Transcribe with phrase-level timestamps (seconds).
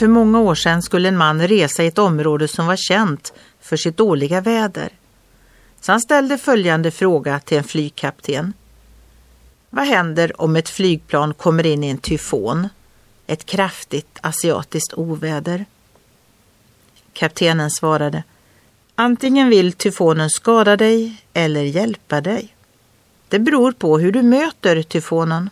[0.00, 3.76] För många år sedan skulle en man resa i ett område som var känt för
[3.76, 4.88] sitt dåliga väder.
[5.80, 8.52] Så han ställde följande fråga till en flygkapten.
[9.70, 12.68] Vad händer om ett flygplan kommer in i en tyfon?
[13.26, 15.64] Ett kraftigt asiatiskt oväder.
[17.12, 18.22] Kaptenen svarade.
[18.94, 22.56] Antingen vill tyfonen skada dig eller hjälpa dig.
[23.28, 25.50] Det beror på hur du möter tyfonen.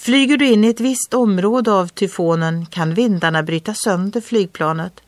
[0.00, 5.00] Flyger du in i ett visst område av tyfonen kan vindarna bryta sönder flygplanet.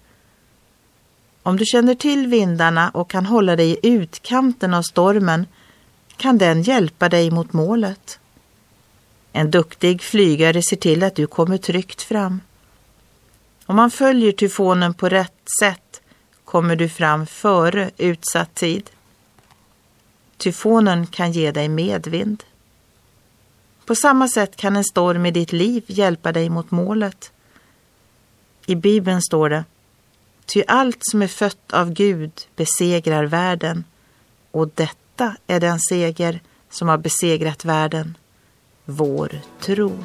[1.43, 5.47] Om du känner till vindarna och kan hålla dig i utkanten av stormen
[6.17, 8.19] kan den hjälpa dig mot målet.
[9.33, 12.41] En duktig flygare ser till att du kommer tryggt fram.
[13.67, 16.01] Om man följer tyfonen på rätt sätt
[16.45, 18.91] kommer du fram före utsatt tid.
[20.37, 22.45] Tyfonen kan ge dig medvind.
[23.87, 27.33] På samma sätt kan en storm i ditt liv hjälpa dig mot målet.
[28.67, 29.65] I Bibeln står det
[30.47, 33.85] Ty allt som är fött av Gud besegrar världen
[34.51, 38.17] och detta är den seger som har besegrat världen,
[38.85, 40.05] vår tro.